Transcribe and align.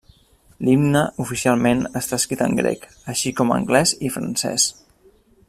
L'Himne 0.67 1.03
oficialment 1.25 1.83
està 2.01 2.19
escrit 2.21 2.41
en 2.47 2.57
grec, 2.61 2.89
així 3.15 3.35
com 3.41 3.55
anglès 3.59 3.95
i 4.09 4.13
francès. 4.17 4.67